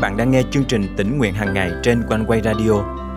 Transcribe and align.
bạn 0.00 0.16
đang 0.16 0.30
nghe 0.30 0.42
chương 0.50 0.64
trình 0.64 0.86
tỉnh 0.96 1.18
nguyện 1.18 1.34
hàng 1.34 1.54
ngày 1.54 1.72
trên 1.82 2.02
quanh 2.08 2.24
quay 2.26 2.40
radio 2.44 2.72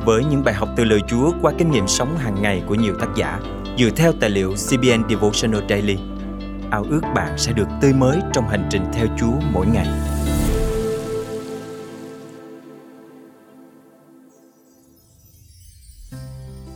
với 0.05 0.23
những 0.25 0.43
bài 0.43 0.53
học 0.53 0.69
từ 0.77 0.83
lời 0.83 0.99
Chúa 1.07 1.31
qua 1.41 1.53
kinh 1.57 1.71
nghiệm 1.71 1.87
sống 1.87 2.17
hàng 2.17 2.41
ngày 2.41 2.63
của 2.67 2.75
nhiều 2.75 2.95
tác 2.99 3.07
giả 3.15 3.39
dựa 3.77 3.89
theo 3.95 4.13
tài 4.19 4.29
liệu 4.29 4.53
CBN 4.53 5.09
Devotional 5.09 5.61
Daily. 5.69 5.97
Ao 6.71 6.85
ước 6.89 7.01
bạn 7.15 7.37
sẽ 7.37 7.53
được 7.53 7.67
tươi 7.81 7.93
mới 7.93 8.19
trong 8.33 8.47
hành 8.47 8.67
trình 8.69 8.85
theo 8.93 9.07
Chúa 9.19 9.33
mỗi 9.53 9.67
ngày. 9.67 9.87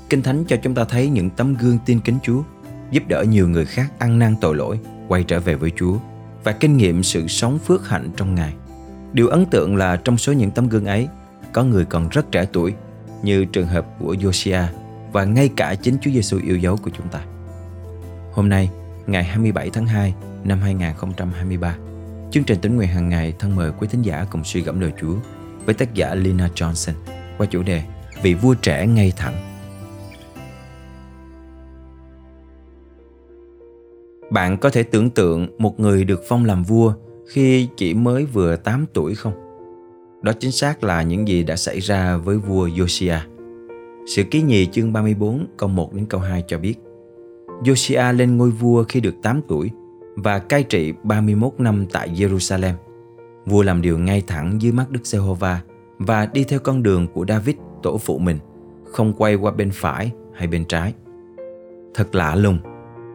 Kinh 0.09 0.21
Thánh 0.21 0.43
cho 0.47 0.57
chúng 0.63 0.75
ta 0.75 0.83
thấy 0.83 1.09
những 1.09 1.29
tấm 1.29 1.55
gương 1.55 1.77
tin 1.85 1.99
kính 1.99 2.17
Chúa, 2.23 2.41
giúp 2.91 3.03
đỡ 3.07 3.23
nhiều 3.23 3.47
người 3.47 3.65
khác 3.65 3.91
ăn 3.99 4.19
năn 4.19 4.35
tội 4.41 4.55
lỗi, 4.55 4.79
quay 5.07 5.23
trở 5.23 5.39
về 5.39 5.55
với 5.55 5.71
Chúa 5.75 5.97
và 6.43 6.51
kinh 6.51 6.77
nghiệm 6.77 7.03
sự 7.03 7.27
sống 7.27 7.59
phước 7.59 7.87
hạnh 7.89 8.09
trong 8.17 8.35
Ngài. 8.35 8.53
Điều 9.15 9.27
ấn 9.27 9.45
tượng 9.45 9.75
là 9.75 9.95
trong 9.95 10.17
số 10.17 10.33
những 10.33 10.51
tấm 10.51 10.69
gương 10.69 10.85
ấy, 10.85 11.07
có 11.53 11.63
người 11.63 11.85
còn 11.85 12.09
rất 12.09 12.31
trẻ 12.31 12.45
tuổi, 12.53 12.73
như 13.23 13.45
trường 13.45 13.67
hợp 13.67 13.85
của 13.99 14.13
Josiah 14.13 14.67
và 15.11 15.25
ngay 15.25 15.49
cả 15.55 15.75
chính 15.75 15.97
Chúa 16.01 16.11
Giêsu 16.11 16.39
yêu 16.43 16.57
dấu 16.57 16.77
của 16.77 16.89
chúng 16.97 17.07
ta. 17.07 17.25
Hôm 18.31 18.49
nay, 18.49 18.69
ngày 19.07 19.23
27 19.23 19.69
tháng 19.69 19.85
2 19.85 20.13
năm 20.43 20.59
2023, 20.59 21.75
chương 22.31 22.43
trình 22.43 22.59
tính 22.61 22.75
nguyện 22.75 22.87
hàng 22.87 23.09
ngày 23.09 23.33
thân 23.39 23.55
mời 23.55 23.71
quý 23.79 23.87
thính 23.91 24.01
giả 24.01 24.25
cùng 24.31 24.43
suy 24.43 24.61
gẫm 24.61 24.79
lời 24.79 24.91
Chúa 25.01 25.15
với 25.65 25.75
tác 25.75 25.93
giả 25.93 26.15
Lina 26.15 26.49
Johnson 26.55 26.93
qua 27.37 27.47
chủ 27.47 27.63
đề 27.63 27.83
Vị 28.21 28.33
vua 28.33 28.53
trẻ 28.53 28.87
ngay 28.87 29.13
thẳng. 29.15 29.35
Bạn 34.31 34.57
có 34.57 34.69
thể 34.69 34.83
tưởng 34.83 35.09
tượng 35.09 35.47
một 35.57 35.79
người 35.79 36.03
được 36.03 36.21
phong 36.27 36.45
làm 36.45 36.63
vua 36.63 36.93
khi 37.27 37.67
chỉ 37.77 37.93
mới 37.93 38.25
vừa 38.25 38.55
8 38.55 38.85
tuổi 38.93 39.15
không? 39.15 39.33
Đó 40.21 40.31
chính 40.39 40.51
xác 40.51 40.83
là 40.83 41.01
những 41.01 41.27
gì 41.27 41.43
đã 41.43 41.55
xảy 41.55 41.79
ra 41.79 42.17
với 42.17 42.37
vua 42.37 42.67
Josiah. 42.67 43.19
Sự 44.07 44.23
ký 44.23 44.41
nhì 44.41 44.65
chương 44.65 44.93
34 44.93 45.47
câu 45.57 45.69
1 45.69 45.93
đến 45.93 46.05
câu 46.05 46.21
2 46.21 46.43
cho 46.47 46.57
biết 46.57 46.75
Josiah 47.63 48.17
lên 48.17 48.37
ngôi 48.37 48.49
vua 48.49 48.83
khi 48.83 48.99
được 48.99 49.15
8 49.21 49.41
tuổi 49.47 49.71
và 50.15 50.39
cai 50.39 50.63
trị 50.63 50.93
31 51.03 51.53
năm 51.57 51.85
tại 51.91 52.09
Jerusalem. 52.09 52.73
Vua 53.45 53.63
làm 53.63 53.81
điều 53.81 53.97
ngay 53.97 54.23
thẳng 54.27 54.61
dưới 54.61 54.71
mắt 54.71 54.91
Đức 54.91 55.05
Giê-hô-va 55.05 55.61
và 55.99 56.25
đi 56.25 56.43
theo 56.43 56.59
con 56.59 56.83
đường 56.83 57.07
của 57.07 57.25
David 57.27 57.55
tổ 57.83 57.97
phụ 57.97 58.17
mình, 58.17 58.37
không 58.91 59.13
quay 59.13 59.35
qua 59.35 59.51
bên 59.51 59.71
phải 59.73 60.11
hay 60.33 60.47
bên 60.47 60.65
trái. 60.65 60.93
Thật 61.93 62.15
lạ 62.15 62.35
lùng, 62.35 62.57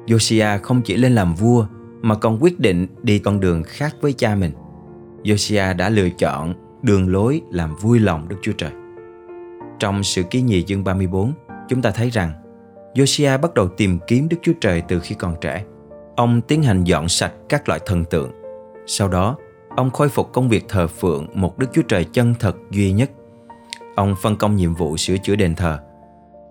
Josiah 0.06 0.58
không 0.62 0.82
chỉ 0.82 0.96
lên 0.96 1.12
làm 1.12 1.34
vua 1.34 1.66
mà 2.02 2.14
còn 2.14 2.42
quyết 2.42 2.60
định 2.60 2.86
đi 3.02 3.18
con 3.18 3.40
đường 3.40 3.62
khác 3.62 3.96
với 4.00 4.12
cha 4.12 4.34
mình. 4.34 4.52
Josiah 5.24 5.76
đã 5.76 5.88
lựa 5.88 6.08
chọn 6.18 6.54
đường 6.82 7.12
lối 7.12 7.42
làm 7.50 7.76
vui 7.76 7.98
lòng 7.98 8.28
Đức 8.28 8.36
Chúa 8.42 8.52
Trời. 8.52 8.70
Trong 9.78 10.02
sự 10.02 10.22
ký 10.22 10.42
nhì 10.42 10.62
chương 10.62 10.84
34, 10.84 11.32
chúng 11.68 11.82
ta 11.82 11.90
thấy 11.90 12.10
rằng 12.10 12.32
Josiah 12.94 13.40
bắt 13.40 13.54
đầu 13.54 13.68
tìm 13.68 13.98
kiếm 14.06 14.28
Đức 14.28 14.36
Chúa 14.42 14.52
Trời 14.60 14.82
từ 14.88 15.00
khi 15.00 15.14
còn 15.14 15.34
trẻ. 15.40 15.64
Ông 16.16 16.40
tiến 16.40 16.62
hành 16.62 16.84
dọn 16.84 17.08
sạch 17.08 17.32
các 17.48 17.68
loại 17.68 17.80
thần 17.86 18.04
tượng. 18.04 18.30
Sau 18.86 19.08
đó, 19.08 19.36
ông 19.76 19.90
khôi 19.90 20.08
phục 20.08 20.32
công 20.32 20.48
việc 20.48 20.64
thờ 20.68 20.86
phượng 20.86 21.26
một 21.34 21.58
Đức 21.58 21.66
Chúa 21.72 21.82
Trời 21.82 22.04
chân 22.04 22.34
thật 22.40 22.56
duy 22.70 22.92
nhất. 22.92 23.10
Ông 23.96 24.14
phân 24.22 24.36
công 24.36 24.56
nhiệm 24.56 24.74
vụ 24.74 24.96
sửa 24.96 25.16
chữa 25.16 25.36
đền 25.36 25.54
thờ. 25.54 25.78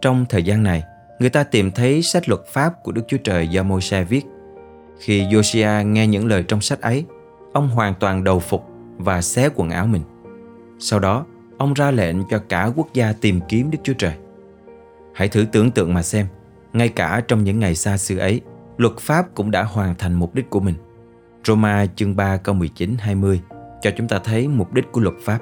Trong 0.02 0.26
thời 0.30 0.44
gian 0.44 0.64
này, 0.64 0.84
người 1.20 1.30
ta 1.30 1.44
tìm 1.44 1.72
thấy 1.72 2.02
sách 2.02 2.30
luật 2.30 2.42
pháp 2.48 2.74
của 2.84 2.92
Đức 2.92 3.02
Chúa 3.08 3.18
Trời 3.18 3.48
do 3.48 3.64
Môi-se 3.64 4.04
viết. 4.04 4.26
Khi 5.00 5.26
Josiah 5.26 5.84
nghe 5.84 6.08
những 6.08 6.28
lời 6.28 6.44
trong 6.44 6.62
sách 6.62 6.82
ấy, 6.82 7.06
ông 7.54 7.70
hoàn 7.70 7.94
toàn 8.00 8.24
đầu 8.24 8.40
phục 8.40 8.66
và 8.98 9.22
xé 9.22 9.50
quần 9.56 9.70
áo 9.70 9.88
mình. 9.88 10.02
Sau 10.80 11.00
đó, 11.00 11.26
ông 11.58 11.74
ra 11.74 11.92
lệnh 11.92 12.16
cho 12.30 12.40
cả 12.50 12.72
quốc 12.76 12.94
gia 12.94 13.14
tìm 13.14 13.40
kiếm 13.50 13.72
Đức 13.72 13.78
Chúa 13.84 13.94
Trời. 13.94 14.14
Hãy 15.14 15.28
thử 15.28 15.46
tưởng 15.52 15.72
tượng 15.72 15.94
mà 15.94 16.04
xem, 16.04 16.26
ngay 16.74 16.90
cả 16.90 17.22
trong 17.28 17.44
những 17.44 17.60
ngày 17.60 17.76
xa 17.76 17.98
xưa 17.98 18.18
ấy, 18.18 18.42
luật 18.78 18.98
pháp 18.98 19.36
cũng 19.36 19.52
đã 19.52 19.64
hoàn 19.64 19.96
thành 19.96 20.14
mục 20.14 20.36
đích 20.36 20.50
của 20.50 20.60
mình. 20.60 20.76
Roma 21.46 21.86
chương 21.96 22.16
3 22.16 22.38
câu 22.38 22.56
19-20 22.56 23.38
cho 23.82 23.92
chúng 23.98 24.08
ta 24.08 24.20
thấy 24.24 24.48
mục 24.48 24.74
đích 24.74 24.92
của 24.92 25.02
luật 25.02 25.16
pháp. 25.22 25.40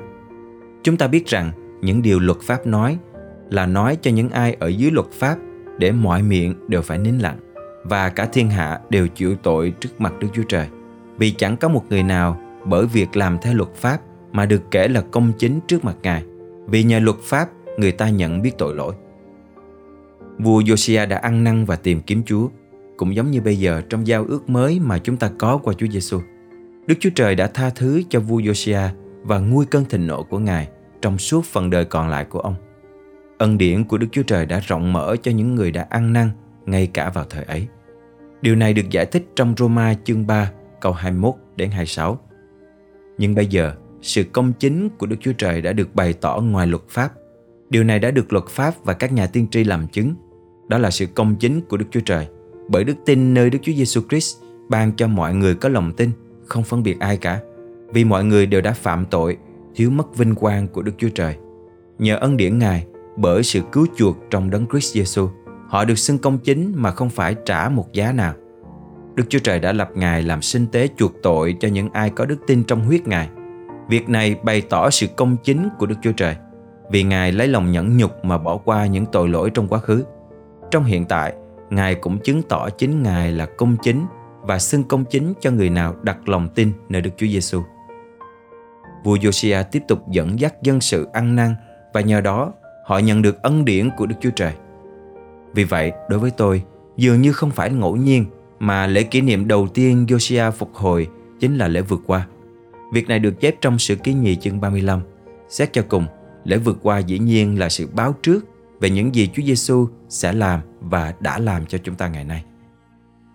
Chúng 0.83 0.97
ta 0.97 1.07
biết 1.07 1.27
rằng 1.27 1.51
những 1.81 2.01
điều 2.01 2.19
luật 2.19 2.37
pháp 2.41 2.67
nói 2.67 2.97
là 3.49 3.65
nói 3.65 3.97
cho 4.01 4.11
những 4.11 4.29
ai 4.29 4.53
ở 4.59 4.67
dưới 4.67 4.91
luật 4.91 5.07
pháp 5.11 5.37
để 5.77 5.91
mọi 5.91 6.21
miệng 6.21 6.55
đều 6.67 6.81
phải 6.81 6.97
nín 6.97 7.17
lặng 7.17 7.37
và 7.89 8.09
cả 8.09 8.25
thiên 8.25 8.49
hạ 8.49 8.79
đều 8.89 9.07
chịu 9.07 9.35
tội 9.35 9.73
trước 9.79 10.01
mặt 10.01 10.13
Đức 10.19 10.27
Chúa 10.33 10.43
Trời. 10.43 10.67
Vì 11.17 11.31
chẳng 11.31 11.57
có 11.57 11.67
một 11.67 11.83
người 11.89 12.03
nào 12.03 12.41
bởi 12.65 12.85
việc 12.85 13.15
làm 13.15 13.37
theo 13.41 13.53
luật 13.53 13.75
pháp 13.75 13.99
mà 14.31 14.45
được 14.45 14.61
kể 14.71 14.87
là 14.87 15.01
công 15.01 15.31
chính 15.37 15.59
trước 15.67 15.85
mặt 15.85 15.95
Ngài. 16.03 16.23
Vì 16.67 16.83
nhờ 16.83 16.99
luật 16.99 17.17
pháp, 17.23 17.49
người 17.77 17.91
ta 17.91 18.09
nhận 18.09 18.41
biết 18.41 18.51
tội 18.57 18.75
lỗi. 18.75 18.93
Vua 20.39 20.61
Josiah 20.61 21.07
đã 21.07 21.17
ăn 21.17 21.43
năn 21.43 21.65
và 21.65 21.75
tìm 21.75 22.01
kiếm 22.01 22.23
Chúa, 22.25 22.47
cũng 22.97 23.15
giống 23.15 23.31
như 23.31 23.41
bây 23.41 23.59
giờ 23.59 23.81
trong 23.89 24.07
giao 24.07 24.25
ước 24.27 24.49
mới 24.49 24.79
mà 24.79 24.97
chúng 24.97 25.17
ta 25.17 25.29
có 25.37 25.57
qua 25.57 25.73
Chúa 25.77 25.87
Giêsu. 25.87 26.19
Đức 26.87 26.95
Chúa 26.99 27.09
Trời 27.15 27.35
đã 27.35 27.47
tha 27.47 27.69
thứ 27.69 28.01
cho 28.09 28.19
vua 28.19 28.39
Josiah 28.39 28.89
và 29.23 29.39
nguôi 29.39 29.65
cơn 29.65 29.85
thịnh 29.85 30.07
nộ 30.07 30.23
của 30.23 30.39
Ngài 30.39 30.67
trong 31.01 31.17
suốt 31.17 31.45
phần 31.45 31.69
đời 31.69 31.85
còn 31.85 32.09
lại 32.09 32.25
của 32.25 32.39
ông. 32.39 32.55
Ân 33.37 33.57
điển 33.57 33.83
của 33.83 33.97
Đức 33.97 34.07
Chúa 34.11 34.23
Trời 34.23 34.45
đã 34.45 34.59
rộng 34.67 34.93
mở 34.93 35.15
cho 35.23 35.31
những 35.31 35.55
người 35.55 35.71
đã 35.71 35.87
ăn 35.89 36.13
năn 36.13 36.29
ngay 36.65 36.87
cả 36.87 37.09
vào 37.09 37.25
thời 37.29 37.43
ấy. 37.43 37.67
Điều 38.41 38.55
này 38.55 38.73
được 38.73 38.89
giải 38.89 39.05
thích 39.05 39.25
trong 39.35 39.53
Roma 39.57 39.93
chương 40.03 40.27
3 40.27 40.51
câu 40.81 40.93
21 40.93 41.33
đến 41.55 41.71
26. 41.71 42.19
Nhưng 43.17 43.35
bây 43.35 43.45
giờ, 43.45 43.73
sự 44.01 44.23
công 44.23 44.53
chính 44.53 44.89
của 44.89 45.05
Đức 45.05 45.15
Chúa 45.21 45.31
Trời 45.37 45.61
đã 45.61 45.73
được 45.73 45.95
bày 45.95 46.13
tỏ 46.13 46.39
ngoài 46.39 46.67
luật 46.67 46.83
pháp. 46.89 47.09
Điều 47.69 47.83
này 47.83 47.99
đã 47.99 48.11
được 48.11 48.33
luật 48.33 48.45
pháp 48.47 48.73
và 48.83 48.93
các 48.93 49.13
nhà 49.13 49.27
tiên 49.27 49.47
tri 49.51 49.63
làm 49.63 49.87
chứng. 49.87 50.15
Đó 50.67 50.77
là 50.77 50.91
sự 50.91 51.05
công 51.05 51.35
chính 51.35 51.61
của 51.61 51.77
Đức 51.77 51.85
Chúa 51.91 51.99
Trời. 51.99 52.27
Bởi 52.69 52.83
đức 52.83 52.95
tin 53.05 53.33
nơi 53.33 53.49
Đức 53.49 53.59
Chúa 53.61 53.73
Giêsu 53.73 54.01
Christ 54.09 54.37
ban 54.69 54.91
cho 54.95 55.07
mọi 55.07 55.35
người 55.35 55.55
có 55.55 55.69
lòng 55.69 55.91
tin, 55.97 56.11
không 56.45 56.63
phân 56.63 56.83
biệt 56.83 56.99
ai 56.99 57.17
cả. 57.17 57.41
Vì 57.93 58.03
mọi 58.03 58.23
người 58.23 58.45
đều 58.45 58.61
đã 58.61 58.73
phạm 58.73 59.05
tội, 59.05 59.37
thiếu 59.75 59.89
mất 59.89 60.17
vinh 60.17 60.35
quang 60.35 60.67
của 60.67 60.81
Đức 60.81 60.91
Chúa 60.97 61.09
Trời. 61.09 61.35
Nhờ 61.99 62.17
ân 62.17 62.37
điển 62.37 62.59
Ngài, 62.59 62.85
bởi 63.17 63.43
sự 63.43 63.61
cứu 63.71 63.87
chuộc 63.97 64.17
trong 64.29 64.49
đấng 64.49 64.65
Christ 64.67 64.93
Giêsu, 64.93 65.29
họ 65.67 65.85
được 65.85 65.95
xưng 65.95 66.17
công 66.17 66.37
chính 66.37 66.73
mà 66.75 66.91
không 66.91 67.09
phải 67.09 67.35
trả 67.45 67.69
một 67.69 67.93
giá 67.93 68.11
nào. 68.11 68.33
Đức 69.15 69.23
Chúa 69.29 69.39
Trời 69.39 69.59
đã 69.59 69.71
lập 69.71 69.89
Ngài 69.95 70.21
làm 70.21 70.41
sinh 70.41 70.67
tế 70.67 70.87
chuộc 70.97 71.11
tội 71.23 71.55
cho 71.59 71.67
những 71.67 71.89
ai 71.93 72.09
có 72.09 72.25
đức 72.25 72.37
tin 72.47 72.63
trong 72.63 72.85
huyết 72.85 73.07
Ngài. 73.07 73.29
Việc 73.89 74.09
này 74.09 74.35
bày 74.43 74.61
tỏ 74.61 74.89
sự 74.89 75.07
công 75.07 75.37
chính 75.43 75.69
của 75.79 75.85
Đức 75.85 75.95
Chúa 76.01 76.11
Trời 76.11 76.35
vì 76.91 77.03
Ngài 77.03 77.31
lấy 77.31 77.47
lòng 77.47 77.71
nhẫn 77.71 77.97
nhục 77.97 78.25
mà 78.25 78.37
bỏ 78.37 78.57
qua 78.57 78.85
những 78.85 79.05
tội 79.05 79.29
lỗi 79.29 79.49
trong 79.49 79.67
quá 79.67 79.79
khứ. 79.79 80.03
Trong 80.71 80.83
hiện 80.83 81.05
tại, 81.05 81.33
Ngài 81.69 81.95
cũng 81.95 82.19
chứng 82.19 82.41
tỏ 82.41 82.69
chính 82.69 83.03
Ngài 83.03 83.31
là 83.31 83.45
công 83.45 83.77
chính 83.81 84.05
và 84.41 84.59
xưng 84.59 84.83
công 84.83 85.05
chính 85.05 85.33
cho 85.39 85.51
người 85.51 85.69
nào 85.69 85.95
đặt 86.01 86.29
lòng 86.29 86.49
tin 86.55 86.71
nơi 86.89 87.01
Đức 87.01 87.11
Chúa 87.17 87.27
Giêsu. 87.27 87.61
Vua 89.03 89.15
Josiah 89.15 89.63
tiếp 89.71 89.83
tục 89.87 89.99
dẫn 90.11 90.39
dắt 90.39 90.53
dân 90.61 90.81
sự 90.81 91.07
ăn 91.13 91.35
năn 91.35 91.55
và 91.93 92.01
nhờ 92.01 92.21
đó 92.21 92.53
họ 92.85 92.97
nhận 92.97 93.21
được 93.21 93.41
ân 93.41 93.65
điển 93.65 93.89
của 93.97 94.05
Đức 94.05 94.15
Chúa 94.21 94.29
Trời. 94.35 94.53
Vì 95.53 95.63
vậy, 95.63 95.91
đối 96.09 96.19
với 96.19 96.31
tôi, 96.31 96.63
dường 96.97 97.21
như 97.21 97.31
không 97.31 97.51
phải 97.51 97.69
ngẫu 97.69 97.95
nhiên 97.95 98.25
mà 98.59 98.87
lễ 98.87 99.03
kỷ 99.03 99.21
niệm 99.21 99.47
đầu 99.47 99.67
tiên 99.67 100.05
Yoshia 100.11 100.51
phục 100.51 100.75
hồi 100.75 101.07
chính 101.39 101.57
là 101.57 101.67
lễ 101.67 101.81
vượt 101.81 102.01
qua. 102.05 102.27
Việc 102.93 103.07
này 103.07 103.19
được 103.19 103.39
chép 103.39 103.55
trong 103.61 103.79
sự 103.79 103.95
ký 103.95 104.13
nhì 104.13 104.35
chương 104.35 104.61
35. 104.61 105.01
Xét 105.49 105.73
cho 105.73 105.83
cùng, 105.89 106.05
lễ 106.43 106.57
vượt 106.57 106.77
qua 106.81 106.99
dĩ 106.99 107.19
nhiên 107.19 107.59
là 107.59 107.69
sự 107.69 107.87
báo 107.93 108.15
trước 108.21 108.45
về 108.79 108.89
những 108.89 109.15
gì 109.15 109.29
Chúa 109.33 109.43
Giêsu 109.43 109.87
sẽ 110.09 110.33
làm 110.33 110.59
và 110.81 111.13
đã 111.19 111.39
làm 111.39 111.65
cho 111.65 111.77
chúng 111.77 111.95
ta 111.95 112.07
ngày 112.07 112.23
nay. 112.23 112.43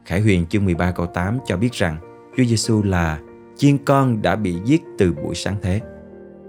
Khải 0.04 0.20
Huyền 0.20 0.46
chương 0.46 0.64
13 0.64 0.90
câu 0.90 1.06
8 1.06 1.38
cho 1.46 1.56
biết 1.56 1.72
rằng 1.72 1.96
Chúa 2.36 2.44
Giêsu 2.44 2.82
là 2.82 3.18
chiên 3.56 3.78
con 3.78 4.22
đã 4.22 4.36
bị 4.36 4.54
giết 4.65 4.82
từ 4.98 5.12
buổi 5.12 5.34
sáng 5.34 5.56
thế. 5.62 5.80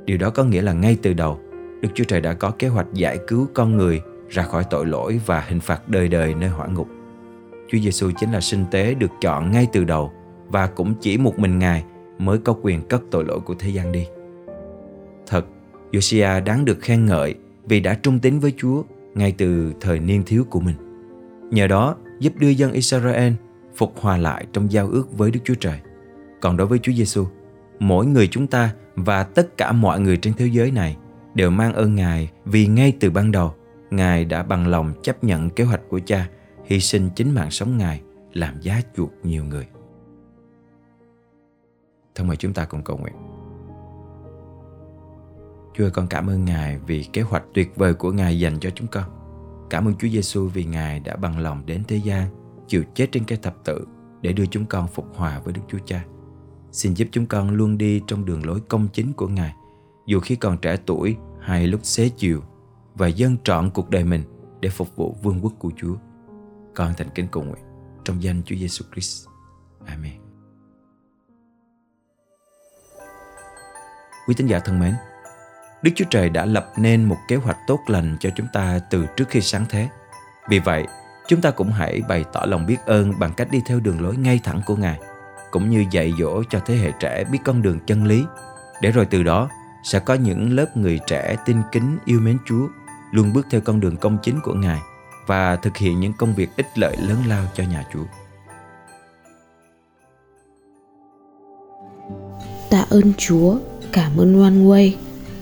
Điều 0.05 0.17
đó 0.17 0.29
có 0.29 0.43
nghĩa 0.43 0.61
là 0.61 0.73
ngay 0.73 0.97
từ 1.01 1.13
đầu, 1.13 1.39
Đức 1.81 1.89
Chúa 1.95 2.03
Trời 2.03 2.21
đã 2.21 2.33
có 2.33 2.51
kế 2.59 2.67
hoạch 2.67 2.87
giải 2.93 3.19
cứu 3.27 3.47
con 3.53 3.77
người 3.77 4.01
ra 4.33 4.43
khỏi 4.43 4.63
tội 4.69 4.85
lỗi 4.85 5.19
và 5.25 5.39
hình 5.47 5.59
phạt 5.59 5.89
đời 5.89 6.07
đời 6.07 6.33
nơi 6.33 6.49
hỏa 6.49 6.67
ngục. 6.67 6.87
Chúa 7.67 7.77
Giêsu 7.77 8.11
chính 8.19 8.31
là 8.31 8.41
sinh 8.41 8.65
tế 8.71 8.93
được 8.93 9.11
chọn 9.21 9.51
ngay 9.51 9.67
từ 9.73 9.83
đầu 9.83 10.11
và 10.47 10.67
cũng 10.67 10.93
chỉ 11.01 11.17
một 11.17 11.39
mình 11.39 11.59
Ngài 11.59 11.83
mới 12.17 12.37
có 12.37 12.55
quyền 12.61 12.81
cất 12.81 13.01
tội 13.11 13.25
lỗi 13.25 13.39
của 13.39 13.55
thế 13.59 13.69
gian 13.69 13.91
đi. 13.91 14.07
Thật, 15.27 15.45
Josiah 15.91 16.43
đáng 16.43 16.65
được 16.65 16.79
khen 16.81 17.05
ngợi 17.05 17.35
vì 17.63 17.79
đã 17.79 17.93
trung 17.93 18.19
tín 18.19 18.39
với 18.39 18.53
Chúa 18.57 18.83
ngay 19.15 19.35
từ 19.37 19.73
thời 19.81 19.99
niên 19.99 20.23
thiếu 20.23 20.45
của 20.49 20.59
mình. 20.59 20.75
Nhờ 21.51 21.67
đó 21.67 21.95
giúp 22.19 22.33
đưa 22.37 22.49
dân 22.49 22.71
Israel 22.71 23.33
phục 23.75 23.93
hòa 24.01 24.17
lại 24.17 24.45
trong 24.53 24.71
giao 24.71 24.87
ước 24.87 25.17
với 25.17 25.31
Đức 25.31 25.39
Chúa 25.43 25.55
Trời. 25.59 25.79
Còn 26.41 26.57
đối 26.57 26.67
với 26.67 26.79
Chúa 26.79 26.91
Giêsu, 26.91 27.25
mỗi 27.79 28.05
người 28.05 28.27
chúng 28.27 28.47
ta 28.47 28.73
và 28.95 29.23
tất 29.23 29.57
cả 29.57 29.71
mọi 29.71 29.99
người 29.99 30.17
trên 30.17 30.33
thế 30.33 30.45
giới 30.45 30.71
này 30.71 30.97
đều 31.33 31.49
mang 31.49 31.73
ơn 31.73 31.95
Ngài 31.95 32.29
vì 32.45 32.67
ngay 32.67 32.93
từ 32.99 33.09
ban 33.09 33.31
đầu, 33.31 33.53
Ngài 33.95 34.25
đã 34.25 34.43
bằng 34.43 34.67
lòng 34.67 34.93
chấp 35.03 35.23
nhận 35.23 35.49
kế 35.49 35.63
hoạch 35.63 35.81
của 35.89 35.99
Cha, 36.05 36.29
hy 36.65 36.79
sinh 36.79 37.09
chính 37.15 37.35
mạng 37.35 37.51
sống 37.51 37.77
Ngài 37.77 38.01
làm 38.33 38.61
giá 38.61 38.81
chuộc 38.95 39.11
nhiều 39.23 39.45
người. 39.45 39.67
Thân 42.15 42.27
mời 42.27 42.37
chúng 42.37 42.53
ta 42.53 42.65
cùng 42.65 42.83
cầu 42.83 42.97
nguyện. 42.97 43.13
Chúa 45.73 45.83
ơi, 45.83 45.91
con 45.91 46.07
cảm 46.07 46.29
ơn 46.29 46.45
Ngài 46.45 46.79
vì 46.79 47.03
kế 47.13 47.21
hoạch 47.21 47.43
tuyệt 47.53 47.75
vời 47.75 47.93
của 47.93 48.11
Ngài 48.11 48.39
dành 48.39 48.59
cho 48.59 48.69
chúng 48.69 48.87
con. 48.87 49.03
Cảm 49.69 49.87
ơn 49.87 49.95
Chúa 49.95 50.07
Giêsu 50.07 50.47
vì 50.47 50.65
Ngài 50.65 50.99
đã 50.99 51.15
bằng 51.15 51.39
lòng 51.39 51.65
đến 51.65 51.83
thế 51.87 51.95
gian, 51.95 52.27
chịu 52.67 52.83
chết 52.93 53.11
trên 53.11 53.23
cây 53.25 53.37
thập 53.41 53.63
tự 53.63 53.87
để 54.21 54.33
đưa 54.33 54.45
chúng 54.45 54.65
con 54.65 54.87
phục 54.87 55.05
hòa 55.15 55.39
với 55.39 55.53
Đức 55.53 55.61
Chúa 55.67 55.79
Cha. 55.85 56.05
Xin 56.71 56.93
giúp 56.93 57.07
chúng 57.11 57.25
con 57.25 57.49
luôn 57.49 57.77
đi 57.77 58.01
trong 58.07 58.25
đường 58.25 58.45
lối 58.45 58.59
công 58.59 58.87
chính 58.93 59.13
của 59.13 59.27
Ngài, 59.27 59.53
dù 60.05 60.19
khi 60.19 60.35
còn 60.35 60.57
trẻ 60.57 60.77
tuổi 60.85 61.15
hay 61.41 61.67
lúc 61.67 61.79
xế 61.83 62.09
chiều, 62.09 62.41
và 62.95 63.07
dâng 63.07 63.37
trọn 63.43 63.69
cuộc 63.69 63.89
đời 63.89 64.03
mình 64.03 64.23
để 64.59 64.69
phục 64.69 64.95
vụ 64.95 65.17
vương 65.21 65.39
quốc 65.41 65.53
của 65.59 65.71
Chúa. 65.77 65.95
Con 66.75 66.93
thành 66.97 67.09
kính 67.15 67.27
cầu 67.31 67.43
nguyện 67.43 67.63
trong 68.03 68.23
danh 68.23 68.41
Chúa 68.45 68.55
Giêsu 68.55 68.85
Christ. 68.91 69.27
Amen. 69.85 70.13
Quý 74.27 74.33
tín 74.37 74.47
giả 74.47 74.59
thân 74.59 74.79
mến, 74.79 74.93
Đức 75.81 75.91
Chúa 75.95 76.05
Trời 76.09 76.29
đã 76.29 76.45
lập 76.45 76.73
nên 76.77 77.03
một 77.05 77.17
kế 77.27 77.35
hoạch 77.35 77.57
tốt 77.67 77.79
lành 77.87 78.17
cho 78.19 78.29
chúng 78.35 78.47
ta 78.53 78.79
từ 78.89 79.05
trước 79.17 79.25
khi 79.29 79.41
sáng 79.41 79.65
thế. 79.69 79.89
Vì 80.49 80.59
vậy, 80.59 80.87
chúng 81.27 81.41
ta 81.41 81.51
cũng 81.51 81.71
hãy 81.71 82.01
bày 82.09 82.25
tỏ 82.33 82.45
lòng 82.45 82.65
biết 82.65 82.77
ơn 82.85 83.19
bằng 83.19 83.33
cách 83.37 83.47
đi 83.51 83.61
theo 83.65 83.79
đường 83.79 84.01
lối 84.01 84.17
ngay 84.17 84.39
thẳng 84.43 84.61
của 84.65 84.75
Ngài, 84.75 84.99
cũng 85.51 85.69
như 85.69 85.85
dạy 85.91 86.13
dỗ 86.19 86.43
cho 86.49 86.59
thế 86.65 86.75
hệ 86.75 86.91
trẻ 86.99 87.23
biết 87.23 87.39
con 87.45 87.61
đường 87.61 87.79
chân 87.85 88.05
lý, 88.05 88.25
để 88.81 88.91
rồi 88.91 89.05
từ 89.05 89.23
đó 89.23 89.49
sẽ 89.83 89.99
có 89.99 90.13
những 90.13 90.53
lớp 90.53 90.77
người 90.77 90.99
trẻ 91.07 91.35
tin 91.45 91.57
kính 91.71 91.97
yêu 92.05 92.19
mến 92.19 92.37
Chúa, 92.45 92.67
luôn 93.13 93.33
bước 93.33 93.47
theo 93.49 93.61
con 93.61 93.79
đường 93.79 93.97
công 93.97 94.17
chính 94.23 94.39
của 94.43 94.53
Ngài 94.53 94.79
và 95.27 95.55
thực 95.55 95.77
hiện 95.77 95.99
những 95.99 96.13
công 96.17 96.35
việc 96.35 96.49
ích 96.57 96.67
lợi 96.75 96.97
lớn 96.97 97.17
lao 97.27 97.45
cho 97.55 97.63
nhà 97.63 97.85
Chúa. 97.93 98.03
Tạ 102.69 102.85
ơn 102.89 103.13
Chúa, 103.17 103.57
cảm 103.91 104.17
ơn 104.17 104.41
One 104.41 104.51
Way 104.51 104.91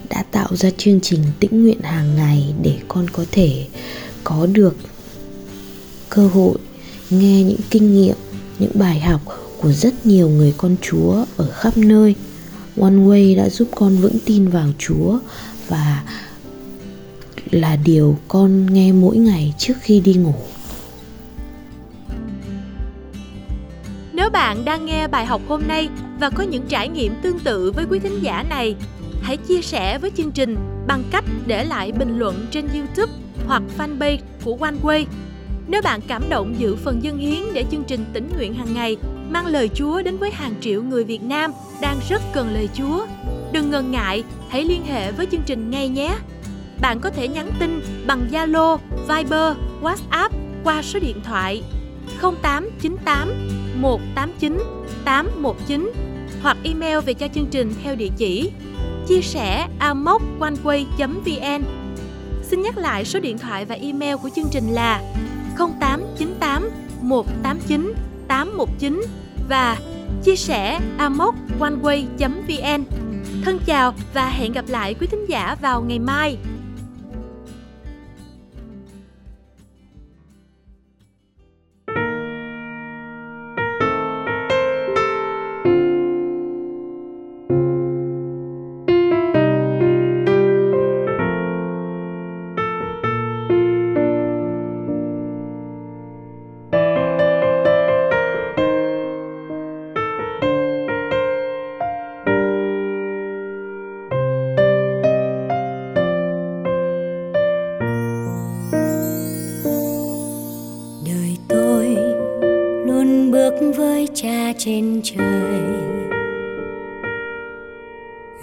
đã 0.09 0.23
tạo 0.31 0.55
ra 0.55 0.69
chương 0.77 0.99
trình 1.01 1.23
tĩnh 1.39 1.63
nguyện 1.63 1.81
hàng 1.81 2.15
ngày 2.15 2.53
để 2.63 2.79
con 2.87 3.05
có 3.13 3.25
thể 3.31 3.67
có 4.23 4.45
được 4.45 4.75
cơ 6.09 6.27
hội 6.27 6.57
nghe 7.09 7.43
những 7.43 7.59
kinh 7.69 7.93
nghiệm 7.93 8.15
những 8.59 8.71
bài 8.73 8.99
học 8.99 9.21
của 9.61 9.71
rất 9.71 10.05
nhiều 10.05 10.29
người 10.29 10.53
con 10.57 10.75
chúa 10.81 11.25
ở 11.37 11.51
khắp 11.51 11.77
nơi 11.77 12.15
one 12.81 12.93
way 12.93 13.37
đã 13.37 13.49
giúp 13.49 13.67
con 13.75 13.97
vững 13.97 14.17
tin 14.25 14.47
vào 14.47 14.67
chúa 14.77 15.19
và 15.67 16.03
là 17.51 17.77
điều 17.85 18.17
con 18.27 18.73
nghe 18.73 18.91
mỗi 18.91 19.17
ngày 19.17 19.53
trước 19.57 19.73
khi 19.81 19.99
đi 19.99 20.13
ngủ 20.13 20.33
nếu 24.13 24.29
bạn 24.29 24.65
đang 24.65 24.85
nghe 24.85 25.07
bài 25.07 25.25
học 25.25 25.41
hôm 25.47 25.61
nay 25.67 25.89
và 26.19 26.29
có 26.29 26.43
những 26.43 26.65
trải 26.67 26.89
nghiệm 26.89 27.13
tương 27.21 27.39
tự 27.39 27.71
với 27.71 27.85
quý 27.89 27.99
thính 27.99 28.19
giả 28.21 28.43
này 28.49 28.75
hãy 29.21 29.37
chia 29.37 29.61
sẻ 29.61 29.97
với 29.97 30.11
chương 30.17 30.31
trình 30.31 30.57
bằng 30.87 31.03
cách 31.11 31.23
để 31.45 31.63
lại 31.63 31.91
bình 31.91 32.17
luận 32.17 32.47
trên 32.51 32.67
YouTube 32.73 33.13
hoặc 33.47 33.63
fanpage 33.77 34.17
của 34.43 34.57
OneWay. 34.57 35.05
Nếu 35.67 35.81
bạn 35.81 36.01
cảm 36.07 36.23
động 36.29 36.55
giữ 36.57 36.75
phần 36.75 37.03
dân 37.03 37.17
hiến 37.17 37.53
để 37.53 37.65
chương 37.71 37.83
trình 37.83 38.05
tỉnh 38.13 38.29
nguyện 38.35 38.53
hàng 38.53 38.73
ngày 38.73 38.97
mang 39.29 39.45
lời 39.45 39.69
Chúa 39.73 40.01
đến 40.01 40.17
với 40.17 40.31
hàng 40.31 40.53
triệu 40.61 40.83
người 40.83 41.03
Việt 41.03 41.23
Nam 41.23 41.51
đang 41.81 41.99
rất 42.09 42.21
cần 42.33 42.53
lời 42.53 42.69
Chúa, 42.73 43.05
đừng 43.51 43.71
ngần 43.71 43.91
ngại, 43.91 44.23
hãy 44.49 44.63
liên 44.63 44.85
hệ 44.85 45.11
với 45.11 45.27
chương 45.31 45.43
trình 45.45 45.69
ngay 45.71 45.89
nhé. 45.89 46.15
Bạn 46.81 46.99
có 46.99 47.09
thể 47.09 47.27
nhắn 47.27 47.51
tin 47.59 47.81
bằng 48.07 48.27
Zalo, 48.31 48.77
Viber, 49.07 49.57
WhatsApp 49.81 50.29
qua 50.63 50.81
số 50.81 50.99
điện 50.99 51.21
thoại 51.23 51.63
0898 52.21 53.49
189 53.75 54.63
819 55.05 55.91
hoặc 56.41 56.57
email 56.63 56.99
về 56.99 57.13
cho 57.13 57.27
chương 57.27 57.47
trình 57.51 57.73
theo 57.83 57.95
địa 57.95 58.09
chỉ 58.17 58.51
chia 59.07 59.21
sẻ 59.21 59.67
amoconeway.vn 59.79 61.63
Xin 62.43 62.61
nhắc 62.61 62.77
lại 62.77 63.05
số 63.05 63.19
điện 63.19 63.37
thoại 63.37 63.65
và 63.65 63.75
email 63.75 64.15
của 64.23 64.29
chương 64.35 64.49
trình 64.51 64.67
là 64.67 65.01
0898 65.57 66.69
189 67.01 67.93
819 68.27 69.01
và 69.49 69.77
chia 70.23 70.35
sẻ 70.35 70.79
amoconeway.vn 70.97 72.83
Thân 73.45 73.59
chào 73.65 73.93
và 74.13 74.29
hẹn 74.29 74.51
gặp 74.51 74.65
lại 74.67 74.95
quý 74.99 75.07
thính 75.07 75.25
giả 75.25 75.55
vào 75.61 75.81
ngày 75.81 75.99
mai. 75.99 76.37
Cha 114.13 114.53
trên 114.57 115.01
trời. 115.03 115.61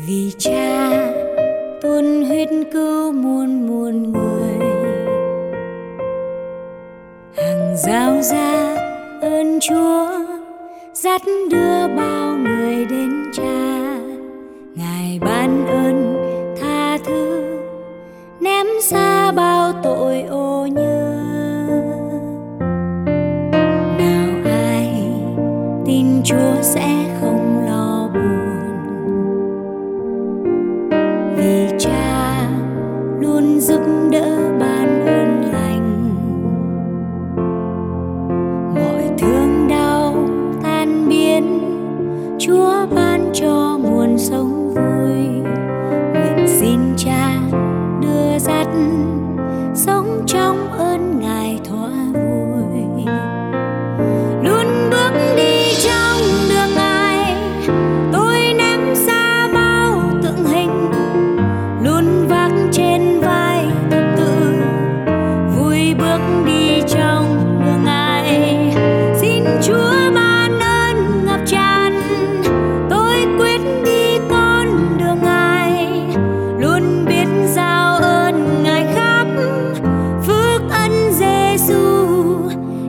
Vì 0.06 0.32
cha 0.38 0.90
tuôn 1.82 2.24
huyết 2.24 2.48
cứu 2.72 3.12
muôn 3.12 3.66
muôn 3.68 4.12
người. 4.12 4.68
Hàng 7.36 7.76
giao 7.76 8.22
ra 8.22 8.76
ơn 9.22 9.58
chúa, 9.60 10.08
dắt 10.92 11.22
đưa 11.50 11.88
bao 11.96 12.36
người 12.36 12.57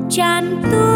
chúa 0.09 0.88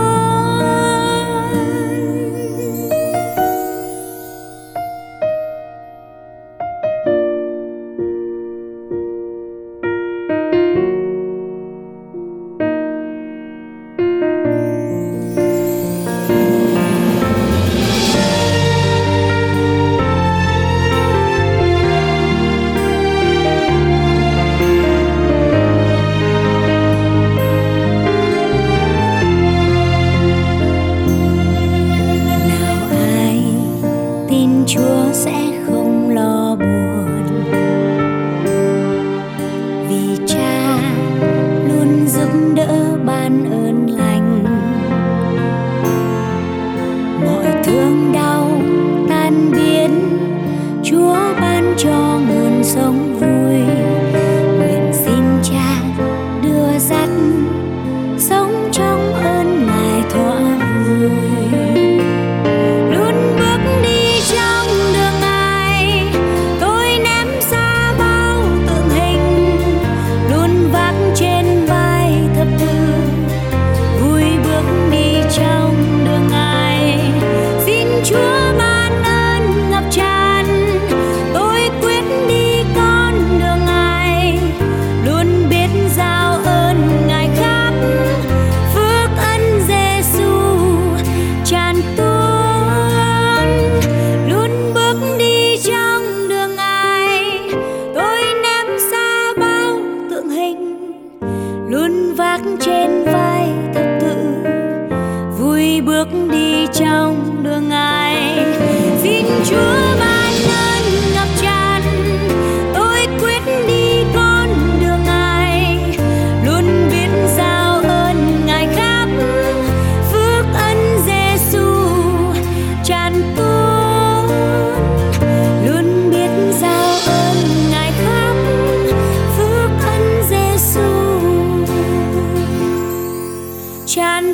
Hujan 133.93 134.33